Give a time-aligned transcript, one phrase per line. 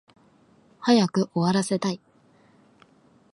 [0.79, 2.01] 早く終わらせたい